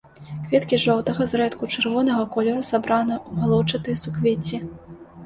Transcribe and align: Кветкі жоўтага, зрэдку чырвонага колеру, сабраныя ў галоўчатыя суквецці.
Кветкі 0.45 0.77
жоўтага, 0.85 1.27
зрэдку 1.33 1.69
чырвонага 1.75 2.23
колеру, 2.37 2.63
сабраныя 2.71 3.19
ў 3.27 3.31
галоўчатыя 3.43 4.01
суквецці. 4.05 4.57